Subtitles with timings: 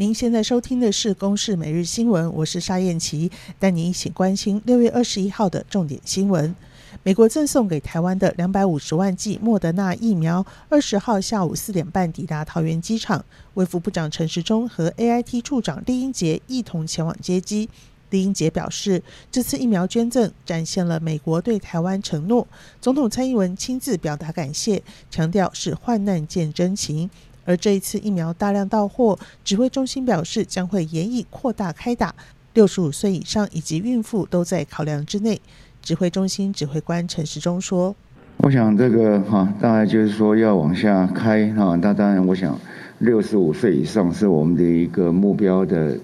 [0.00, 6.56] 您现在收听的是《公视每日新闻》，我是沙燕琪，带您一起关心六月二十一号的重点新闻。
[7.02, 17.68] 美国赠送给台湾的两百五十万剂莫德纳疫苗，二十号下午四点半抵达桃园机场，卫福部长陈时中和 AIT 处长酈英杰一同前往接机。
[18.10, 22.48] 酈英杰表示，这次疫苗捐赠展现了美国对台湾承诺。
[22.80, 27.10] 总统蔡英文亲自表达感谢，强调是患难见真情。
[27.50, 32.14] 而这一次疫苗大量到货，指挥中心表示将会研议扩大开打，
[32.54, 35.40] 六十五岁以上以及孕妇都在考量之内。
[35.82, 37.96] 指挥中心指挥官陈时中说
[38.38, 42.56] ：“我想这个哈，大概就是说要往下开哈，那当然我想
[43.00, 45.98] 六十五岁以上是我们的一个目标的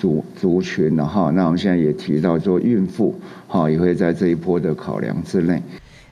[0.00, 1.30] 族族群了哈。
[1.30, 3.14] 那我们现在也提到说孕妇
[3.46, 5.62] 哈也会在这一波的考量之内。”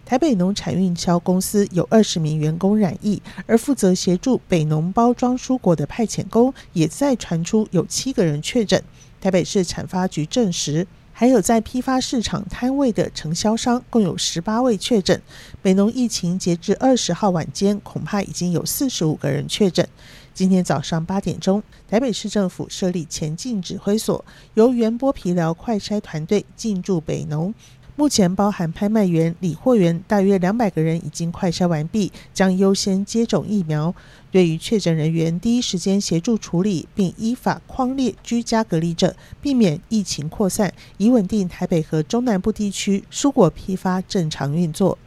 [0.07, 8.81] 台北农产运销公司有二十名员工染疫，而负责协助北农包装蔬果的派遣工也在传出有七个人确诊。
[9.21, 15.21] 台北市产发局证实，还有在批发市场摊位的承销商共有十八位确诊。
[15.61, 19.89] 北农疫情截至二十号晚间，恐怕已经有四十五个人确诊。
[20.33, 27.53] 今天早上八点钟，台北市政府设立前进指挥所，由原剥皮疗快筛团队进驻北农。
[27.99, 33.95] 目前包含拍卖员、理货员，大约两百个人已经快筛完毕，将优先接种疫苗。
[34.31, 44.99] 对于确诊人员，第一时间协助处理，并依法框列居家隔离者，避免疫情扩散，以稳定台北和中南部地区蔬果批发正常运作。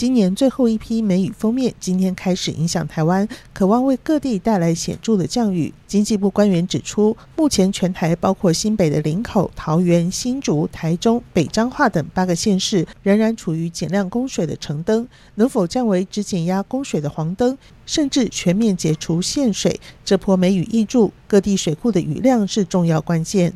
[0.00, 5.74] 今年最后一批梅雨锋面今天开始影响台湾，可望为各地带来显著的降雨。
[5.86, 19.78] 经济部官员指出，目前全台包括新北的林口、桃园、新竹、台中、北彰化等八个县市，仍然处于减量供水的橙灯，能否降为只减压供水的黄灯，甚至全面解除限水？
[20.02, 23.52] 这波梅雨挹注，各地水库的雨量是重要关键。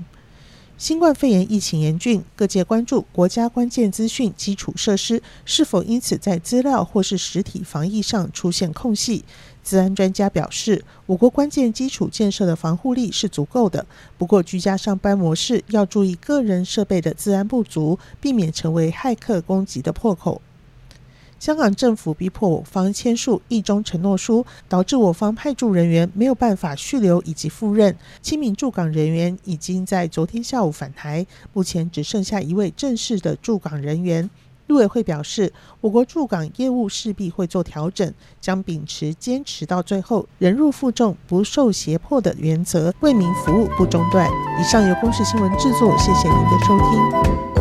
[0.85, 9.25] 新冠肺炎疫情严峻，各界关注国家关键资讯基础设施是否因此在资料或是实体防疫上出现空隙。
[9.65, 13.87] 治安专家表示，我国关键基础建设的防护力是足够的，
[14.19, 20.43] 不过居家上班模式要注意个人设备的资安不足，避免成为骇客攻击的破口。
[21.45, 27.95] 香港政府逼迫我方签署一中承诺书，导致我方派驻人员没有办法续留以及赴任。
[28.23, 34.31] 七名驻港人员已经在昨天下午返台，目前只剩下一位正式的驻港人员。
[34.69, 44.27] 陆委会表示，我国驻港业务势必会做调整，将秉持坚持到最后、忍辱负重、不受胁迫的原则，为民服务不中断。
[44.59, 47.54] 以上由公视新闻制作，谢谢您的收听。